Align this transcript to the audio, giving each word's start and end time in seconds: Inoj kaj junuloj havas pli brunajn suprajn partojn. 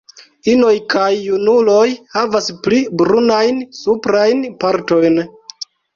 Inoj 0.51 0.71
kaj 0.93 1.09
junuloj 1.25 1.85
havas 2.15 2.49
pli 2.63 2.79
brunajn 3.03 3.61
suprajn 3.81 4.43
partojn. 4.65 5.21